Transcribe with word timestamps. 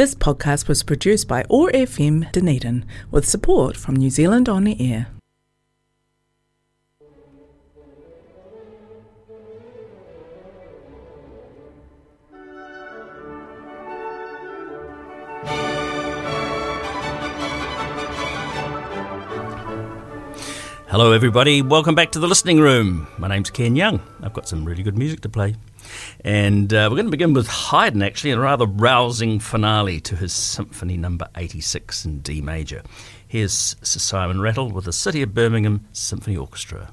This 0.00 0.14
podcast 0.14 0.66
was 0.66 0.82
produced 0.82 1.28
by 1.28 1.44
OAR 1.50 1.70
FM 1.72 2.32
Dunedin 2.32 2.86
with 3.10 3.28
support 3.28 3.76
from 3.76 3.96
New 3.96 4.08
Zealand 4.08 4.48
On 4.48 4.64
the 4.64 4.74
Air. 4.80 5.08
Hello, 20.88 21.12
everybody. 21.12 21.60
Welcome 21.60 21.94
back 21.94 22.10
to 22.12 22.18
the 22.18 22.26
listening 22.26 22.58
room. 22.58 23.06
My 23.18 23.28
name's 23.28 23.50
Ken 23.50 23.76
Young. 23.76 24.00
I've 24.22 24.32
got 24.32 24.48
some 24.48 24.64
really 24.64 24.82
good 24.82 24.96
music 24.96 25.20
to 25.20 25.28
play. 25.28 25.56
And 26.24 26.72
uh, 26.72 26.88
we're 26.90 26.96
going 26.96 27.06
to 27.06 27.10
begin 27.10 27.32
with 27.32 27.48
Haydn, 27.48 28.02
actually, 28.02 28.32
a 28.32 28.38
rather 28.38 28.66
rousing 28.66 29.40
finale 29.40 30.00
to 30.00 30.16
his 30.16 30.32
Symphony 30.32 30.96
Number 30.96 31.28
86 31.36 32.04
in 32.04 32.20
D 32.20 32.40
major. 32.40 32.82
Here's 33.26 33.76
Sir 33.82 33.98
Simon 33.98 34.40
Rattle 34.40 34.70
with 34.70 34.84
the 34.84 34.92
City 34.92 35.22
of 35.22 35.34
Birmingham 35.34 35.86
Symphony 35.92 36.36
Orchestra. 36.36 36.90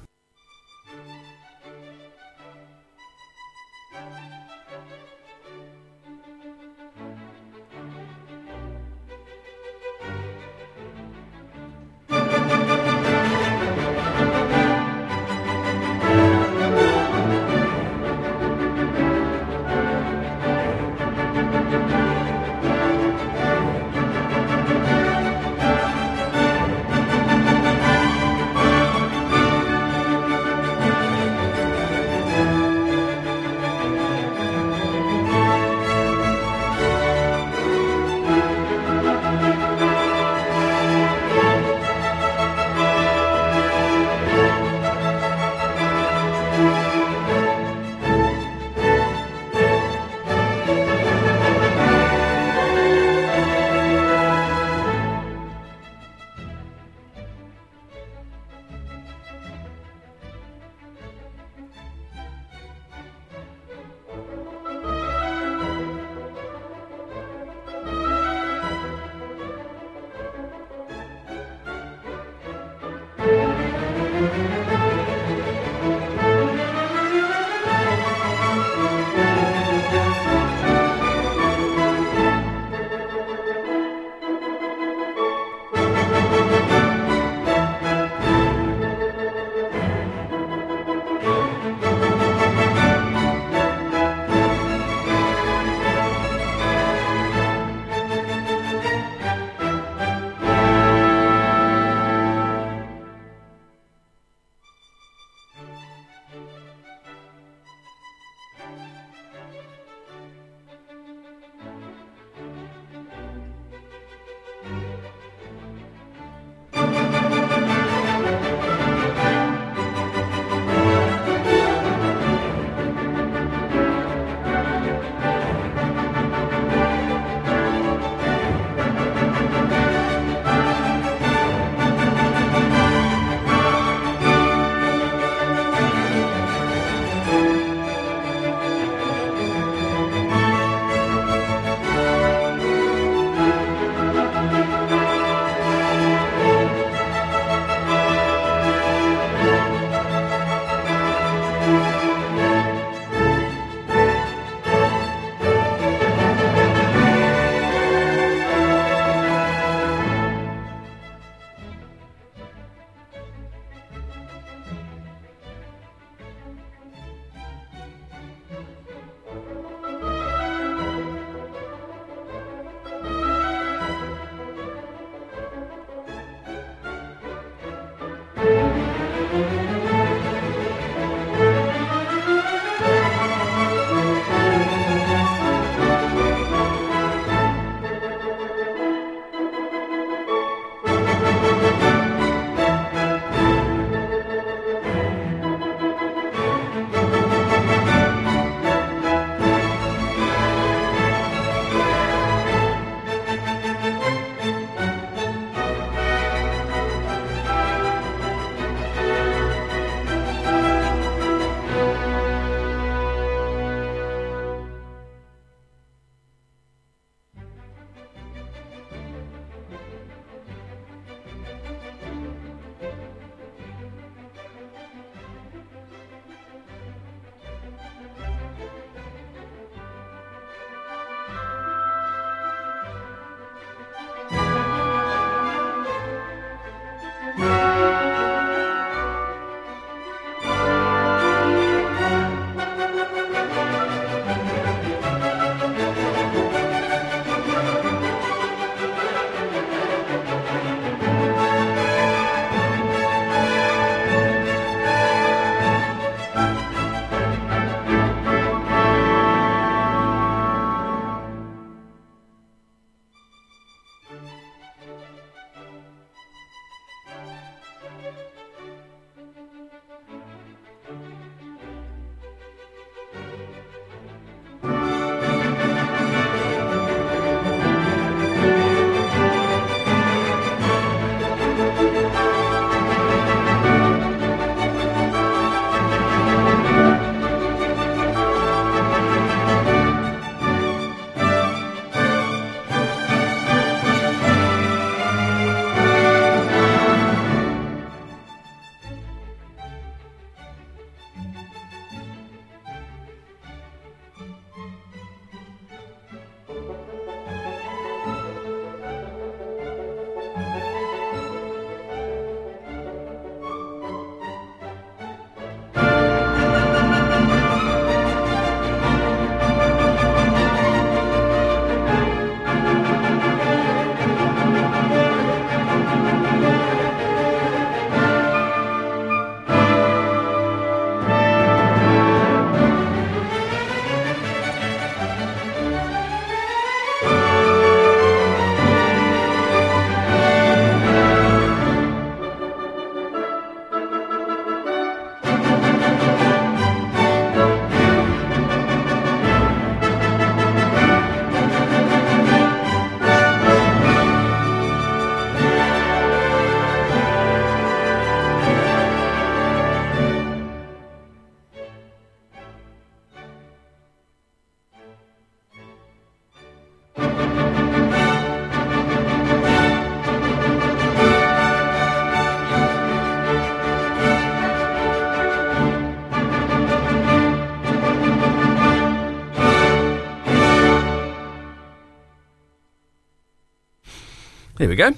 There 384.58 384.68
we 384.68 384.76
go. 384.76 384.94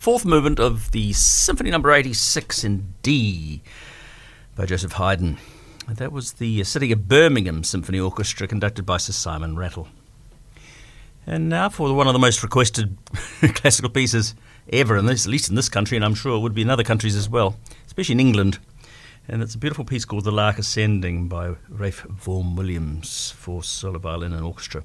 Fourth 0.00 0.24
movement 0.24 0.58
of 0.58 0.90
the 0.90 1.12
Symphony 1.12 1.70
Number 1.70 1.92
86 1.92 2.64
in 2.64 2.94
D 3.02 3.62
by 4.56 4.66
Joseph 4.66 4.94
Haydn. 4.94 5.38
That 5.88 6.10
was 6.10 6.32
the 6.32 6.64
City 6.64 6.90
of 6.90 7.06
Birmingham 7.06 7.62
Symphony 7.62 8.00
Orchestra 8.00 8.48
conducted 8.48 8.84
by 8.84 8.96
Sir 8.96 9.12
Simon 9.12 9.56
Rattle. 9.56 9.86
And 11.28 11.48
now 11.48 11.68
for 11.68 11.94
one 11.94 12.08
of 12.08 12.12
the 12.12 12.18
most 12.18 12.42
requested 12.42 12.98
classical 13.54 13.88
pieces 13.88 14.34
ever, 14.72 14.96
in 14.96 15.06
this, 15.06 15.26
at 15.26 15.30
least 15.30 15.48
in 15.48 15.54
this 15.54 15.68
country, 15.68 15.96
and 15.96 16.04
I'm 16.04 16.16
sure 16.16 16.36
it 16.36 16.40
would 16.40 16.52
be 16.52 16.62
in 16.62 16.70
other 16.70 16.82
countries 16.82 17.14
as 17.14 17.28
well, 17.28 17.54
especially 17.86 18.14
in 18.14 18.20
England. 18.20 18.58
And 19.28 19.44
it's 19.44 19.54
a 19.54 19.58
beautiful 19.58 19.84
piece 19.84 20.04
called 20.04 20.24
The 20.24 20.32
Lark 20.32 20.58
Ascending 20.58 21.28
by 21.28 21.54
Ralph 21.68 22.00
Vaughan 22.08 22.56
Williams 22.56 23.30
for 23.30 23.62
solo 23.62 24.00
violin 24.00 24.32
and 24.32 24.44
orchestra. 24.44 24.82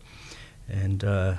And 0.70 1.04
uh, 1.04 1.38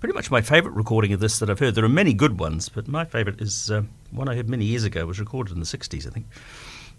pretty 0.00 0.14
much 0.14 0.30
my 0.30 0.40
favourite 0.40 0.76
recording 0.76 1.12
of 1.12 1.20
this 1.20 1.38
that 1.38 1.50
I've 1.50 1.58
heard. 1.58 1.74
There 1.74 1.84
are 1.84 1.88
many 1.88 2.12
good 2.12 2.38
ones, 2.38 2.68
but 2.68 2.88
my 2.88 3.04
favourite 3.04 3.40
is 3.40 3.70
uh, 3.70 3.82
one 4.10 4.28
I 4.28 4.34
heard 4.34 4.48
many 4.48 4.64
years 4.64 4.84
ago. 4.84 5.00
It 5.00 5.06
was 5.06 5.20
recorded 5.20 5.52
in 5.52 5.60
the 5.60 5.66
60s, 5.66 6.06
I 6.06 6.10
think. 6.10 6.26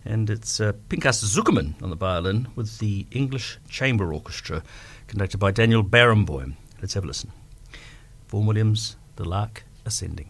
And 0.05 0.29
it's 0.29 0.59
uh, 0.59 0.73
Pinchas 0.89 1.23
Zukerman 1.23 1.81
on 1.83 1.89
the 1.89 1.95
violin 1.95 2.47
with 2.55 2.79
the 2.79 3.05
English 3.11 3.59
Chamber 3.69 4.13
Orchestra, 4.13 4.63
conducted 5.07 5.37
by 5.37 5.51
Daniel 5.51 5.83
Barenboim. 5.83 6.55
Let's 6.81 6.93
have 6.93 7.03
a 7.03 7.07
listen. 7.07 7.31
Vaughan 8.29 8.45
Williams, 8.45 8.95
The 9.15 9.25
Lark 9.25 9.63
Ascending. 9.85 10.29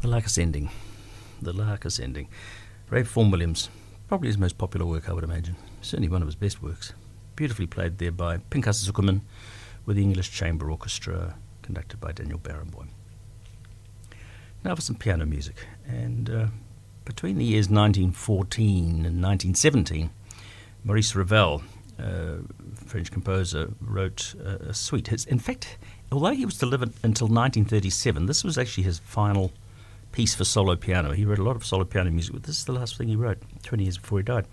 The 0.00 0.06
Lark 0.06 0.26
Ascending. 0.26 0.70
The 1.42 1.52
Lark 1.52 1.84
Ascending. 1.84 2.28
Ralph 2.88 3.08
Vaughan 3.08 3.32
Williams, 3.32 3.68
probably 4.06 4.28
his 4.28 4.38
most 4.38 4.56
popular 4.56 4.86
work, 4.86 5.08
I 5.08 5.12
would 5.12 5.24
imagine. 5.24 5.56
Certainly 5.80 6.08
one 6.08 6.22
of 6.22 6.28
his 6.28 6.36
best 6.36 6.62
works. 6.62 6.92
Beautifully 7.34 7.66
played 7.66 7.98
there 7.98 8.12
by 8.12 8.36
Pinchas 8.36 8.88
Zukerman 8.88 9.22
with 9.86 9.96
the 9.96 10.04
English 10.04 10.30
Chamber 10.30 10.70
Orchestra, 10.70 11.34
conducted 11.62 12.00
by 12.00 12.12
Daniel 12.12 12.38
Barenboim. 12.38 12.90
Now 14.62 14.76
for 14.76 14.82
some 14.82 14.94
piano 14.94 15.26
music. 15.26 15.66
And 15.84 16.30
uh, 16.30 16.46
between 17.04 17.36
the 17.36 17.44
years 17.44 17.68
1914 17.68 19.04
and 19.04 19.20
1917, 19.20 20.10
Maurice 20.84 21.16
Ravel, 21.16 21.64
uh, 21.98 22.36
French 22.86 23.10
composer, 23.10 23.72
wrote 23.80 24.36
a 24.36 24.72
suite. 24.72 25.08
His, 25.08 25.24
in 25.24 25.40
fact, 25.40 25.76
although 26.12 26.34
he 26.34 26.44
was 26.44 26.56
to 26.58 26.66
live 26.66 26.82
until 26.82 27.26
1937, 27.26 28.26
this 28.26 28.44
was 28.44 28.56
actually 28.56 28.84
his 28.84 29.00
final 29.00 29.50
piece 30.12 30.34
for 30.34 30.44
solo 30.44 30.76
piano. 30.76 31.12
He 31.12 31.24
wrote 31.24 31.38
a 31.38 31.44
lot 31.44 31.56
of 31.56 31.64
solo 31.64 31.84
piano 31.84 32.10
music, 32.10 32.34
but 32.34 32.42
this 32.44 32.58
is 32.58 32.64
the 32.64 32.72
last 32.72 32.96
thing 32.96 33.08
he 33.08 33.16
wrote, 33.16 33.38
20 33.62 33.84
years 33.84 33.98
before 33.98 34.18
he 34.18 34.22
died. 34.22 34.46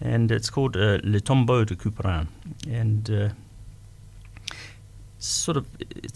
And 0.00 0.30
it's 0.30 0.50
called 0.50 0.76
uh, 0.76 0.98
Le 1.02 1.20
Tombeau 1.20 1.64
de 1.64 1.76
Couperin. 1.76 2.28
And 2.68 3.10
uh, 3.10 3.28
sort 5.18 5.56
of, 5.56 5.66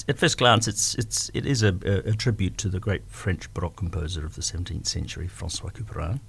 at 0.09 0.19
first 0.19 0.39
glance, 0.39 0.69
it's, 0.69 0.95
it's, 0.97 1.31
it 1.35 1.47
is 1.47 1.63
a, 1.63 1.75
a, 2.07 2.13
tribute 2.13 2.59
to 2.59 2.69
the 2.69 2.81
great 2.81 3.03
French 3.09 3.53
Baroque 3.55 3.77
composer 3.77 4.25
of 4.25 4.35
the 4.35 4.43
17th 4.43 4.87
century, 4.87 5.27
Francois 5.27 5.71
Couperin, 5.71 6.21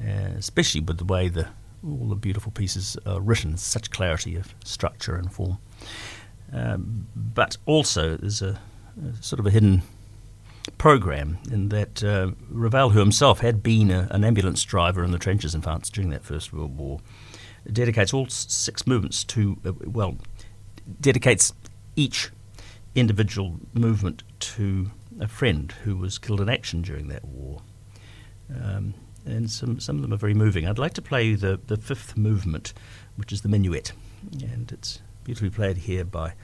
uh, 0.00 0.34
especially 0.36 0.80
with 0.80 0.98
the 0.98 1.04
way 1.04 1.28
the, 1.28 1.48
all 1.84 2.08
the 2.08 2.16
beautiful 2.16 2.50
pieces 2.50 2.96
are 3.06 3.20
written, 3.20 3.56
such 3.56 3.90
clarity 3.90 4.36
of 4.36 4.54
structure 4.64 5.16
and 5.16 5.32
form. 5.32 5.58
Um, 6.52 7.06
but 7.14 7.56
also, 7.66 8.16
there's 8.16 8.42
a, 8.42 8.60
a, 9.02 9.22
sort 9.22 9.40
of 9.40 9.46
a 9.46 9.50
hidden 9.50 9.82
program 10.78 11.38
in 11.50 11.68
that 11.70 12.02
uh, 12.02 12.32
Ravel, 12.48 12.90
who 12.90 12.98
himself 12.98 13.40
had 13.40 13.62
been 13.62 13.90
a, 13.90 14.08
an 14.10 14.24
ambulance 14.24 14.62
driver 14.64 15.04
in 15.04 15.10
the 15.10 15.18
trenches 15.18 15.54
in 15.54 15.62
France 15.62 15.90
during 15.90 16.10
that 16.10 16.24
First 16.24 16.52
World 16.52 16.76
War, 16.76 17.00
dedicates 17.70 18.12
all 18.12 18.28
six 18.28 18.86
movements 18.86 19.24
to, 19.24 19.58
uh, 19.64 19.72
well, 19.84 20.16
dedicates 21.00 21.52
each 21.96 22.30
individual 22.94 23.58
movement 23.72 24.22
to 24.38 24.90
a 25.20 25.28
friend 25.28 25.72
who 25.84 25.96
was 25.96 26.18
killed 26.18 26.40
in 26.40 26.48
action 26.48 26.82
during 26.82 27.08
that 27.08 27.24
war. 27.24 27.60
Um, 28.50 28.94
and 29.26 29.50
some, 29.50 29.80
some 29.80 29.96
of 29.96 30.02
them 30.02 30.12
are 30.12 30.18
very 30.18 30.34
moving. 30.34 30.66
I'd 30.66 30.78
like 30.78 30.94
to 30.94 31.02
play 31.02 31.34
the, 31.34 31.58
the 31.66 31.76
fifth 31.76 32.16
movement, 32.16 32.74
which 33.16 33.32
is 33.32 33.40
the 33.40 33.48
minuet, 33.48 33.92
and 34.42 34.70
it's 34.70 35.00
beautifully 35.24 35.50
played 35.50 35.78
here 35.78 36.04
by 36.04 36.34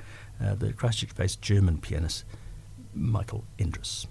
uh, 0.42 0.54
the 0.54 0.72
Christchurch 0.72 1.14
based 1.14 1.42
German 1.42 1.78
pianist 1.78 2.24
Michael 2.94 3.42
Endres. 3.59 4.09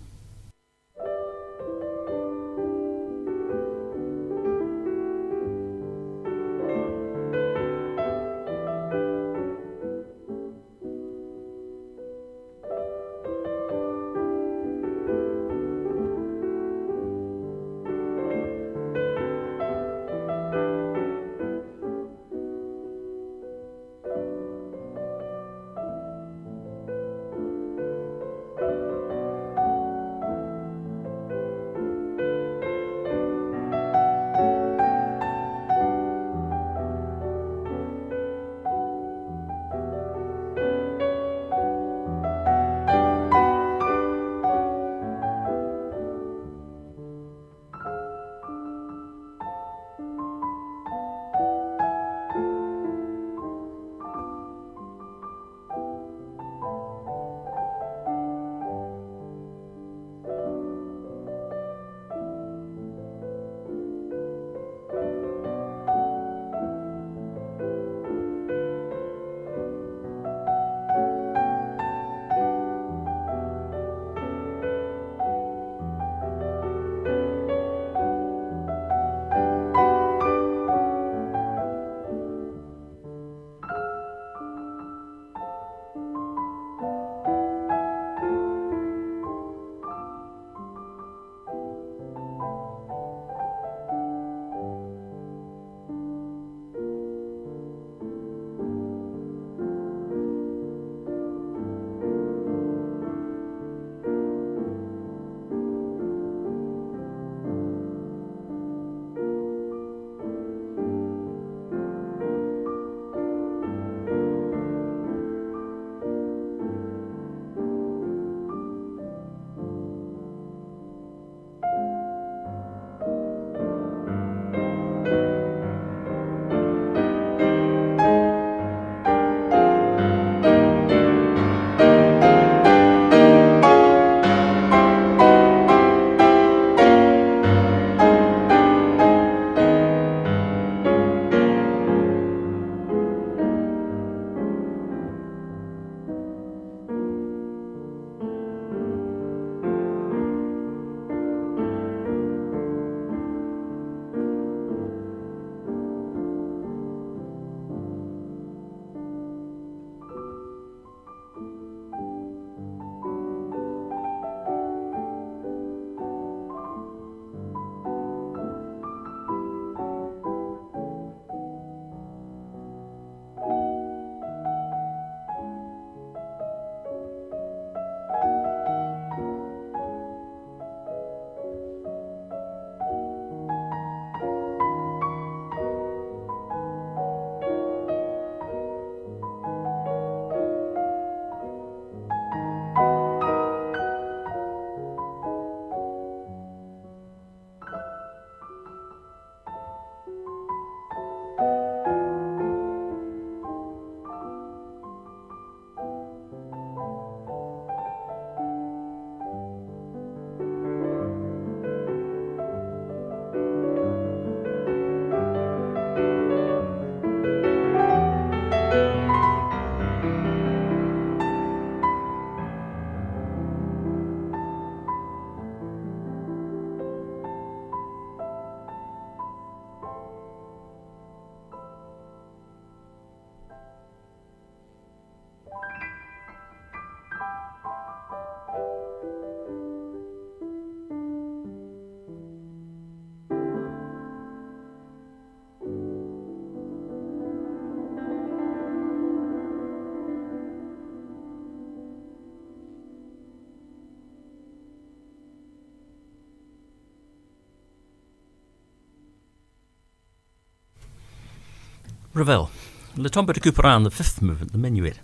Ravel, 262.19 262.49
Le 262.97 263.09
Tombeau 263.09 263.31
de 263.31 263.39
Couperin, 263.39 263.85
the 263.85 263.89
fifth 263.89 264.21
movement, 264.21 264.51
the 264.51 264.57
minuet, 264.57 264.97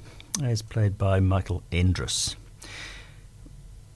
is 0.43 0.61
played 0.61 0.97
by 0.97 1.21
Michael 1.21 1.63
Endres. 1.71 2.35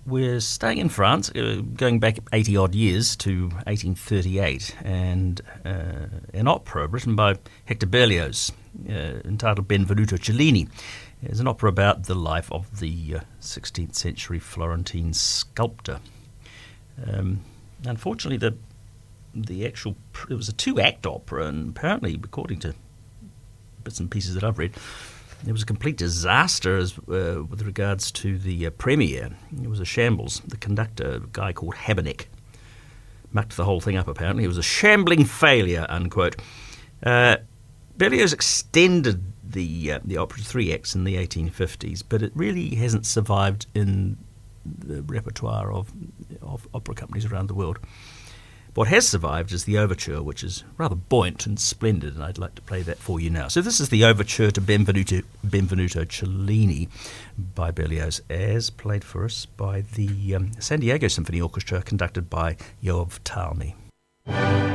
We're 0.06 0.40
staying 0.40 0.78
in 0.78 0.88
France, 0.88 1.30
uh, 1.32 1.62
going 1.76 2.00
back 2.00 2.20
80 2.32 2.56
odd 2.56 2.76
years 2.76 3.18
to 3.18 3.50
1838, 3.66 4.74
and 4.86 5.42
uh, 5.66 6.08
an 6.34 6.48
opera 6.48 6.88
written 6.88 7.18
by 7.18 7.36
Hector 7.66 7.88
Berlioz 7.88 8.54
uh, 8.88 9.20
entitled 9.26 9.68
Benvenuto 9.68 10.18
Cellini. 10.18 10.70
It's 11.22 11.42
an 11.42 11.48
opera 11.50 11.68
about 11.68 12.06
the 12.06 12.16
life 12.16 12.50
of 12.54 12.80
the 12.80 13.16
16th 13.42 13.90
uh, 13.90 13.94
century 13.94 14.40
Florentine 14.40 15.12
sculptor. 15.12 16.00
Um, 17.06 17.42
unfortunately, 17.86 18.38
the 18.38 18.56
the 19.36 19.66
actual 19.66 19.96
it 20.30 20.34
was 20.34 20.50
a 20.50 20.54
two 20.54 20.80
act 20.80 21.06
opera, 21.06 21.48
and 21.48 21.70
apparently, 21.70 22.20
according 22.24 22.60
to 22.60 22.74
bits 23.84 24.00
and 24.00 24.10
pieces 24.10 24.36
that 24.36 24.44
I've 24.44 24.58
read, 24.58 24.74
it 25.48 25.52
was 25.52 25.64
a 25.64 25.66
complete 25.66 25.98
disaster 25.98 26.78
as, 26.78 26.98
uh, 26.98 27.44
with 27.50 27.62
regards 27.62 28.12
to 28.12 28.38
the 28.38 28.68
uh, 28.68 28.70
premiere. 28.72 29.32
It 29.62 29.70
was 29.70 29.80
a 29.80 29.86
shambles. 29.86 30.42
The 30.46 30.58
conductor, 30.58 31.12
a 31.12 31.20
guy 31.32 31.54
called 31.54 31.76
Habeneck, 31.76 32.26
mucked 33.32 33.56
the 33.56 33.64
whole 33.64 33.80
thing 33.80 33.96
up. 33.96 34.08
Apparently, 34.08 34.44
it 34.44 34.48
was 34.48 34.58
a 34.58 34.64
shambling 34.64 35.26
failure. 35.26 35.86
Unquote. 35.90 36.42
Uh, 37.02 37.38
Berlioz 37.98 38.34
extended 38.34 39.24
the 39.44 39.94
uh, 39.94 40.00
the 40.04 40.18
opera 40.18 40.40
to 40.40 40.46
three 40.46 40.74
acts 40.74 40.96
in 40.96 41.04
the 41.04 41.16
1850s, 41.16 42.04
but 42.08 42.22
it 42.22 42.32
really 42.36 42.76
hasn't 42.76 43.06
survived 43.06 43.68
in 43.74 44.18
the 44.66 45.02
repertoire 45.04 45.72
of 45.72 45.92
of 46.42 46.68
opera 46.74 46.96
companies 46.96 47.26
around 47.26 47.48
the 47.48 47.54
world. 47.54 47.80
What 48.80 48.88
has 48.88 49.06
survived 49.06 49.52
is 49.52 49.66
the 49.66 49.78
overture, 49.78 50.24
which 50.24 50.42
is 50.42 50.64
rather 50.78 50.96
buoyant 50.96 51.46
and 51.46 51.60
splendid, 51.60 52.16
and 52.16 52.24
I'd 52.24 52.38
like 52.38 52.56
to 52.56 52.62
play 52.62 52.82
that 52.84 52.98
for 52.98 53.20
you 53.20 53.30
now. 53.30 53.50
So 53.50 53.60
this 53.60 53.82
is 53.82 53.90
the 53.90 54.06
overture 54.06 54.52
to 54.52 54.62
Benvenuto, 54.62 55.26
Benvenuto 55.46 56.06
Cellini 56.06 56.88
by 57.38 57.72
Berlioz, 57.72 58.22
as 58.30 58.70
played 58.70 59.04
for 59.04 59.26
us 59.26 59.46
by 59.46 59.82
the 59.82 60.34
um, 60.34 60.54
San 60.62 60.80
Diego 60.80 61.10
Symphony 61.10 61.42
Orchestra, 61.42 61.82
conducted 61.82 62.30
by 62.30 62.56
Yoav 62.82 63.20
Talmi. 63.26 64.69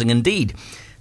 Indeed. 0.00 0.54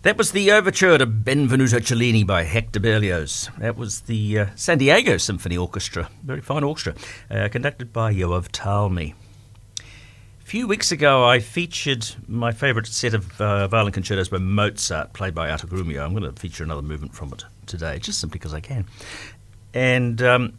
That 0.04 0.18
was 0.18 0.34
the 0.34 0.52
overture 0.52 0.98
to 0.98 1.08
Benvenuto 1.08 1.80
Cellini 1.80 2.26
by 2.26 2.44
Hector 2.44 2.82
Berlioz. 2.82 3.50
That 3.58 3.78
was 3.78 4.02
the 4.02 4.40
uh, 4.40 4.46
San 4.56 4.78
Diego 4.78 5.16
Symphony 5.16 5.58
Orchestra, 5.58 6.10
very 6.24 6.42
fine 6.42 6.64
orchestra, 6.64 6.96
uh, 7.32 7.48
conducted 7.48 7.94
by 7.94 8.14
Yoav 8.14 8.50
Talmi. 8.50 9.14
A 9.80 10.46
few 10.46 10.68
weeks 10.68 10.92
ago, 10.92 11.24
I 11.24 11.40
featured 11.40 12.06
my 12.28 12.52
favourite 12.52 12.88
set 12.88 13.14
of 13.14 13.40
uh, 13.40 13.70
violin 13.70 13.94
concertos 13.94 14.28
by 14.28 14.40
Mozart, 14.40 15.14
played 15.14 15.34
by 15.34 15.50
Arthur 15.50 15.68
Grumiaux. 15.68 16.04
I'm 16.04 16.14
going 16.14 16.24
to 16.24 16.38
feature 16.38 16.66
another 16.66 16.82
movement 16.82 17.16
from 17.16 17.32
it 17.32 17.46
today, 17.66 17.98
just 18.00 18.20
simply 18.20 18.40
because 18.40 18.54
I 18.54 18.60
can. 18.60 18.86
And 19.74 20.22
um, 20.22 20.58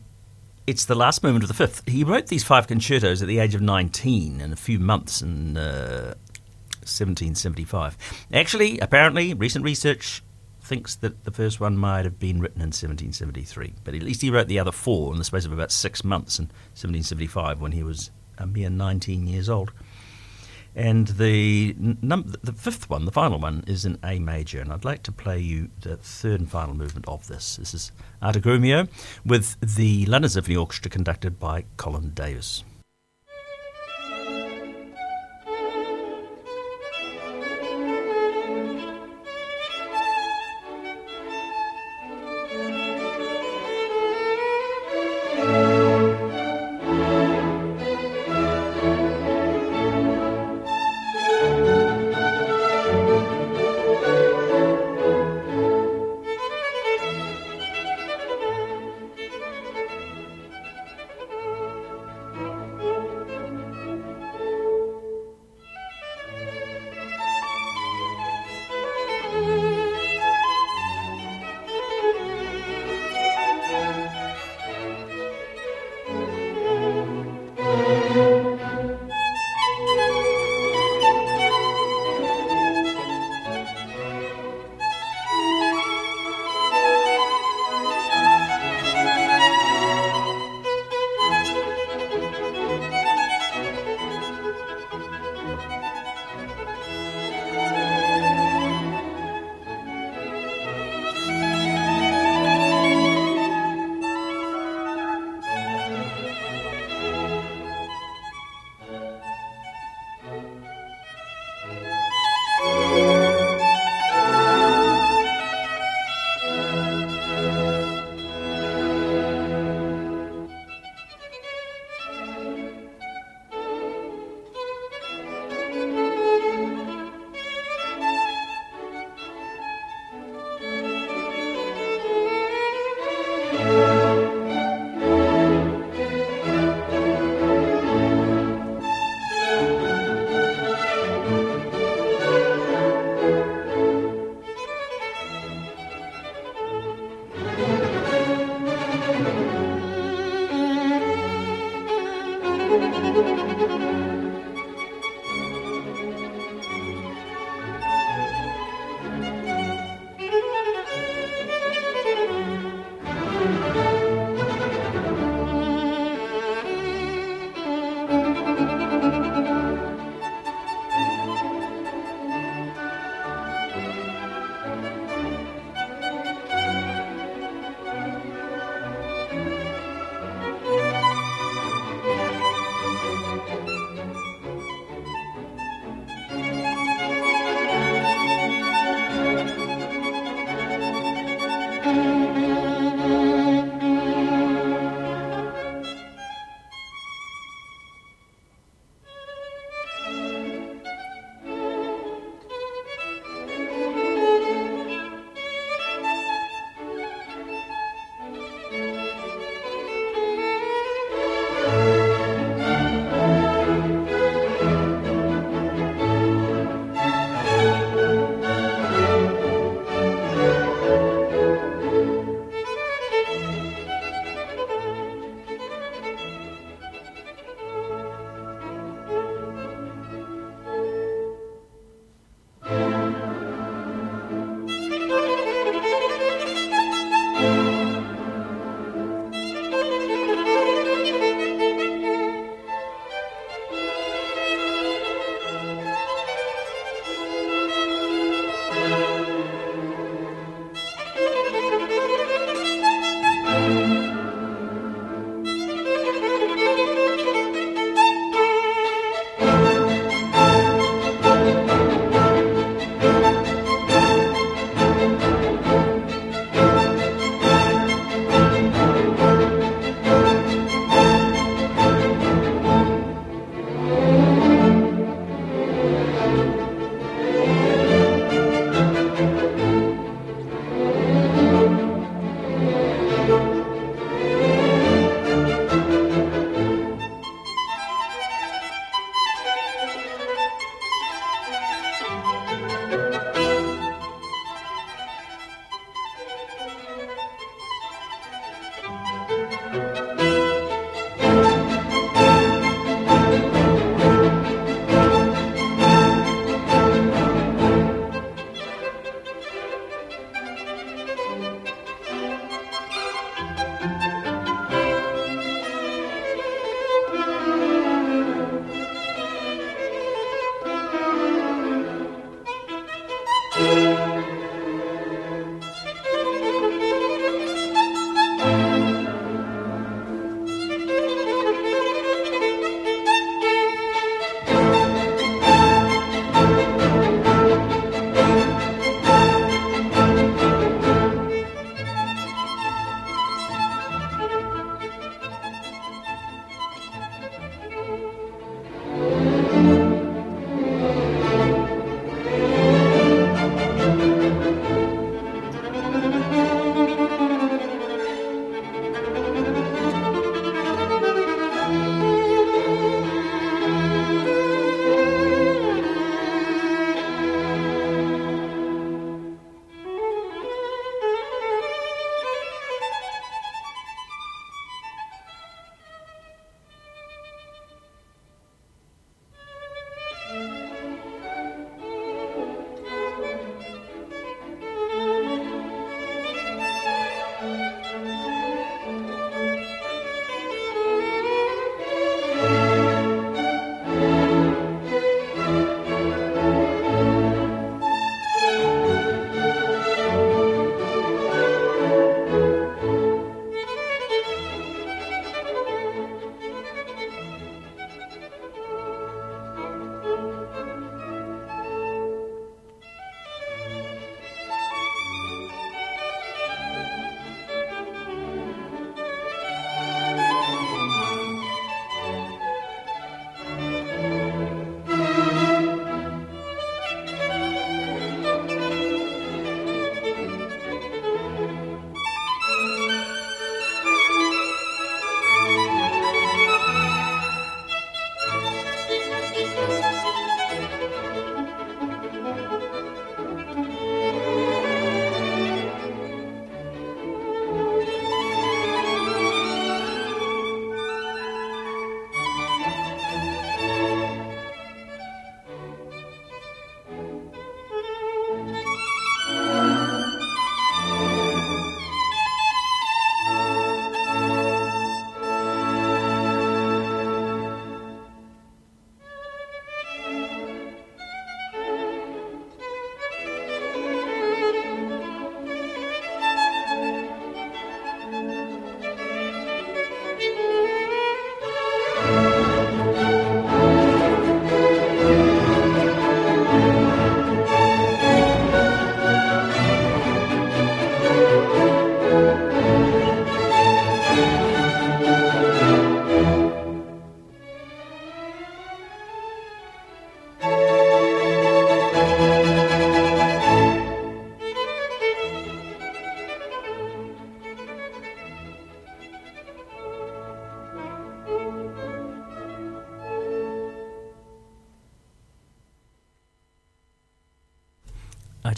it's 0.66 0.86
the 0.86 0.94
last 0.94 1.22
movement 1.22 1.44
of 1.44 1.48
the 1.48 1.54
fifth. 1.54 1.86
He 1.86 2.02
wrote 2.02 2.28
these 2.28 2.44
five 2.44 2.66
concertos 2.66 3.20
at 3.20 3.28
the 3.28 3.38
age 3.38 3.54
of 3.54 3.60
19 3.60 4.40
in 4.40 4.52
a 4.52 4.56
few 4.56 4.78
months 4.78 5.20
in 5.20 5.58
uh, 5.58 6.14
1775. 6.84 8.26
Actually, 8.32 8.78
apparently, 8.78 9.34
recent 9.34 9.64
research 9.64 10.22
thinks 10.60 10.94
that 10.96 11.24
the 11.24 11.30
first 11.30 11.60
one 11.60 11.76
might 11.76 12.04
have 12.04 12.18
been 12.18 12.40
written 12.40 12.60
in 12.60 12.68
1773, 12.68 13.74
but 13.84 13.94
at 13.94 14.02
least 14.02 14.22
he 14.22 14.30
wrote 14.30 14.48
the 14.48 14.58
other 14.58 14.72
four 14.72 15.12
in 15.12 15.18
the 15.18 15.24
space 15.24 15.44
of 15.44 15.52
about 15.52 15.70
six 15.70 16.02
months 16.02 16.38
in 16.38 16.46
1775 16.74 17.60
when 17.60 17.72
he 17.72 17.82
was 17.82 18.10
a 18.38 18.46
mere 18.46 18.70
19 18.70 19.26
years 19.26 19.48
old. 19.48 19.72
And 20.76 21.06
the 21.06 21.76
num- 21.78 22.34
the 22.42 22.52
fifth 22.52 22.90
one, 22.90 23.04
the 23.04 23.12
final 23.12 23.38
one, 23.38 23.62
is 23.68 23.84
in 23.84 23.96
A 24.02 24.18
major, 24.18 24.60
and 24.60 24.72
I'd 24.72 24.84
like 24.84 25.04
to 25.04 25.12
play 25.12 25.38
you 25.38 25.70
the 25.82 25.96
third 25.96 26.40
and 26.40 26.50
final 26.50 26.74
movement 26.74 27.06
of 27.06 27.28
this. 27.28 27.56
This 27.56 27.74
is 27.74 27.92
Arthur 28.20 28.40
Grumiaux 28.40 28.88
with 29.24 29.56
the 29.60 30.04
London 30.06 30.28
Symphony 30.28 30.56
Orchestra 30.56 30.90
conducted 30.90 31.38
by 31.38 31.64
Colin 31.76 32.10
Davis. 32.10 32.64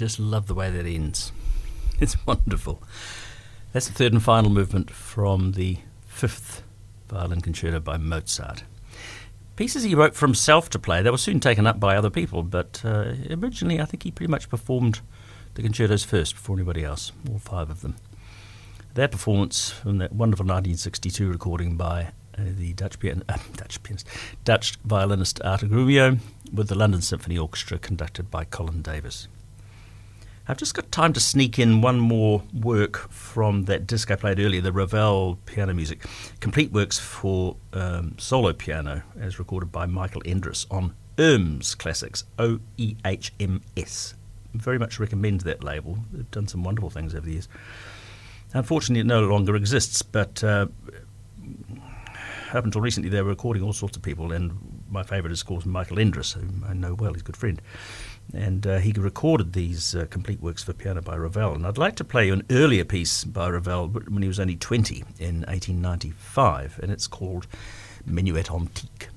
Just 0.07 0.21
love 0.21 0.47
the 0.47 0.55
way 0.55 0.71
that 0.71 0.87
ends. 0.87 1.33
It's 2.01 2.25
wonderful. 2.25 2.81
That's 3.73 3.89
the 3.89 3.93
third 3.93 4.13
and 4.13 4.23
final 4.23 4.53
movement 4.53 4.89
from 4.89 5.53
the 5.53 5.79
fifth 6.07 6.63
violin 7.09 7.41
concerto 7.41 7.81
by 7.81 7.97
Mozart. 7.97 8.63
Pieces 9.57 9.83
he 9.83 9.97
wrote 9.97 10.15
for 10.15 10.27
himself 10.27 10.71
to 10.71 10.79
play, 10.79 11.03
they 11.03 11.11
were 11.11 11.19
soon 11.19 11.41
taken 11.41 11.67
up 11.67 11.81
by 11.81 11.97
other 11.97 12.09
people, 12.09 12.45
but 12.45 12.83
uh, 12.85 13.15
originally 13.31 13.81
I 13.81 13.85
think 13.85 14.05
he 14.05 14.13
pretty 14.13 14.31
much 14.31 14.49
performed 14.49 15.01
the 15.55 15.63
concertos 15.63 16.05
first 16.05 16.35
before 16.37 16.55
anybody 16.55 16.85
else, 16.85 17.11
all 17.29 17.41
five 17.41 17.69
of 17.69 17.81
them. 17.81 17.97
Their 18.95 19.09
performance 19.09 19.71
from 19.71 19.99
that 19.99 20.13
wonderful 20.13 20.45
1962 20.45 21.29
recording 21.29 21.77
by 21.77 22.13
uh, 22.39 22.43
the 22.57 22.75
Dutch, 22.75 23.01
pian- 23.01 23.25
uh, 23.29 23.39
Dutch 23.57 23.83
pianist, 23.83 24.07
Dutch 24.45 24.77
violinist 24.85 25.43
Arthur 25.43 25.67
Grumiaux 25.67 26.21
with 26.55 26.69
the 26.69 26.77
London 26.77 27.03
Symphony 27.03 27.37
Orchestra 27.37 27.81
conducted 27.81 28.31
by 28.31 28.45
Colin 28.45 28.83
Davis. 28.83 29.27
I've 30.49 30.59
just 30.59 30.75
got 30.75 30.93
time 30.93 31.13
to 31.15 31.19
sneak 31.19 31.59
in 31.59 31.81
one 31.81 31.99
more 31.99 32.45
work 32.55 33.11
from 33.11 33.65
that 33.65 33.85
disc 33.85 34.13
I 34.13 34.15
played 34.15 34.39
earlier, 34.39 34.61
the 34.61 34.71
Ravel 34.71 35.41
piano 35.45 35.75
music, 35.75 36.05
complete 36.39 36.71
works 36.71 37.01
for 37.01 37.57
um, 37.73 38.15
solo 38.17 38.53
piano, 38.53 39.03
as 39.19 39.41
recorded 39.41 39.73
by 39.73 39.87
Michael 39.87 40.23
Endres 40.23 40.65
on 40.71 40.95
Oehms 41.17 41.77
Classics, 41.77 42.23
O 42.39 42.61
E 42.77 42.95
H 43.05 43.33
M 43.41 43.61
S. 43.77 44.15
Very 44.55 44.79
much 44.79 45.01
recommend 45.01 45.41
that 45.41 45.65
label. 45.65 45.99
They've 46.13 46.31
done 46.31 46.47
some 46.47 46.63
wonderful 46.63 46.91
things 46.91 47.13
over 47.13 47.27
the 47.27 47.33
years. 47.33 47.49
Unfortunately, 48.55 49.01
it 49.01 49.07
no 49.07 49.23
longer 49.23 49.57
exists, 49.57 50.01
but 50.03 50.45
uh, 50.45 50.69
up 52.53 52.65
until 52.65 52.81
recently, 52.81 53.11
they 53.11 53.21
were 53.21 53.31
recording 53.31 53.65
all 53.65 53.73
sorts 53.73 53.97
of 53.97 54.03
people, 54.05 54.31
and 54.31 54.85
my 54.89 55.03
favourite 55.03 55.33
is, 55.33 55.41
of 55.41 55.49
course, 55.49 55.67
Michael 55.67 55.97
Endres, 55.97 56.35
whom 56.35 56.65
I 56.69 56.73
know 56.73 56.95
well, 56.95 57.15
he's 57.15 57.23
a 57.23 57.25
good 57.25 57.37
friend 57.37 57.61
and 58.35 58.67
uh, 58.67 58.79
he 58.79 58.93
recorded 58.93 59.53
these 59.53 59.95
uh, 59.95 60.07
complete 60.11 60.41
works 60.41 60.63
for 60.63 60.73
piano 60.73 61.01
by 61.01 61.17
Ravel. 61.17 61.55
And 61.55 61.67
I'd 61.67 61.79
like 61.79 61.97
to 61.97 62.05
play 62.05 62.31
an 62.31 62.43
earlier 62.51 62.85
piece 62.85 63.25
by 63.25 63.49
Ravel 63.49 63.89
when 63.89 64.23
he 64.23 64.29
was 64.29 64.41
only 64.41 64.57
20 64.57 64.97
in 65.19 65.43
1895, 65.43 66.81
and 66.83 66.91
it's 66.93 67.07
called 67.07 67.47
Menuet 68.09 68.55
Antique. 68.55 69.09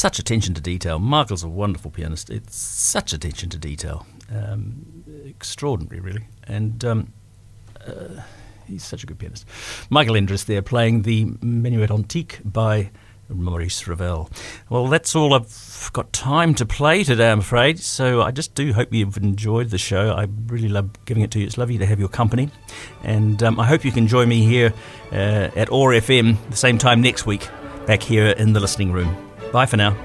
Such 0.00 0.18
attention 0.18 0.54
to 0.54 0.62
detail. 0.62 0.98
Michael's 0.98 1.44
a 1.44 1.48
wonderful 1.48 1.90
pianist. 1.90 2.30
It's 2.30 2.56
such 2.56 3.12
attention 3.12 3.50
to 3.50 3.58
detail, 3.58 4.06
um, 4.34 5.04
extraordinary, 5.26 6.00
really. 6.00 6.26
And 6.44 6.82
um, 6.86 7.12
uh, 7.86 8.22
he's 8.66 8.82
such 8.82 9.02
a 9.04 9.06
good 9.06 9.18
pianist. 9.18 9.44
Michael 9.90 10.14
Endres 10.14 10.46
there 10.46 10.62
playing 10.62 11.02
the 11.02 11.26
Menuet 11.26 11.90
Antique 11.90 12.40
by 12.42 12.90
Maurice 13.28 13.86
Ravel. 13.86 14.30
Well, 14.70 14.86
that's 14.86 15.14
all 15.14 15.34
I've 15.34 15.90
got 15.92 16.14
time 16.14 16.54
to 16.54 16.64
play 16.64 17.04
today, 17.04 17.30
I'm 17.30 17.40
afraid. 17.40 17.78
So 17.78 18.22
I 18.22 18.30
just 18.30 18.54
do 18.54 18.72
hope 18.72 18.94
you've 18.94 19.18
enjoyed 19.18 19.68
the 19.68 19.78
show. 19.78 20.12
I 20.12 20.28
really 20.46 20.70
love 20.70 20.92
giving 21.04 21.22
it 21.22 21.30
to 21.32 21.40
you. 21.40 21.46
It's 21.46 21.58
lovely 21.58 21.76
to 21.76 21.84
have 21.84 22.00
your 22.00 22.08
company. 22.08 22.48
And 23.04 23.42
um, 23.42 23.60
I 23.60 23.66
hope 23.66 23.84
you 23.84 23.92
can 23.92 24.06
join 24.06 24.30
me 24.30 24.44
here 24.44 24.72
uh, 25.12 25.50
at 25.54 25.70
OAR 25.70 25.92
FM 25.92 26.38
the 26.48 26.56
same 26.56 26.78
time 26.78 27.02
next 27.02 27.26
week, 27.26 27.48
back 27.86 28.02
here 28.02 28.28
in 28.28 28.54
the 28.54 28.60
listening 28.60 28.92
room. 28.92 29.29
Bye 29.52 29.66
for 29.66 29.76
now. 29.76 29.96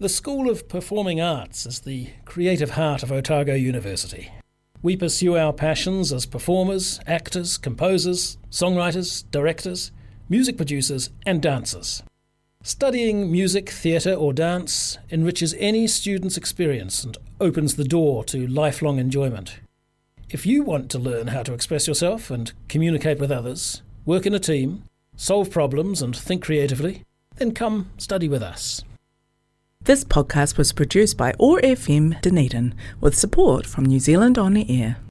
The 0.00 0.08
School 0.10 0.50
of 0.50 0.68
Performing 0.68 1.20
Arts 1.22 1.64
is 1.64 1.80
the 1.80 2.08
creative 2.26 2.70
heart 2.70 3.02
of 3.02 3.10
Otago 3.10 3.54
University. 3.54 4.30
We 4.82 4.98
pursue 4.98 5.36
our 5.36 5.52
passions 5.52 6.12
as 6.12 6.26
performers, 6.26 7.00
actors, 7.06 7.56
composers, 7.56 8.36
songwriters, 8.50 9.24
directors, 9.30 9.92
music 10.28 10.58
producers, 10.58 11.08
and 11.24 11.40
dancers. 11.40 12.02
Studying 12.66 13.30
music, 13.30 13.68
theatre, 13.68 14.14
or 14.14 14.32
dance 14.32 14.96
enriches 15.10 15.54
any 15.58 15.86
student's 15.86 16.38
experience 16.38 17.04
and 17.04 17.14
opens 17.38 17.76
the 17.76 17.84
door 17.84 18.24
to 18.24 18.46
lifelong 18.46 18.98
enjoyment. 18.98 19.60
If 20.30 20.46
you 20.46 20.62
want 20.62 20.90
to 20.92 20.98
learn 20.98 21.26
how 21.26 21.42
to 21.42 21.52
express 21.52 21.86
yourself 21.86 22.30
and 22.30 22.54
communicate 22.68 23.18
with 23.18 23.30
others, 23.30 23.82
work 24.06 24.24
in 24.24 24.32
a 24.32 24.38
team, 24.38 24.84
solve 25.14 25.50
problems, 25.50 26.00
and 26.00 26.16
think 26.16 26.42
creatively, 26.42 27.02
then 27.36 27.52
come 27.52 27.90
study 27.98 28.30
with 28.30 28.42
us. 28.42 28.82
This 29.82 30.02
podcast 30.02 30.56
was 30.56 30.72
produced 30.72 31.18
by 31.18 31.34
OAR 31.38 31.60
FM 31.60 32.18
Dunedin 32.22 32.74
with 32.98 33.14
support 33.14 33.66
from 33.66 33.84
New 33.84 34.00
Zealand 34.00 34.38
On 34.38 34.56
Air. 34.56 34.96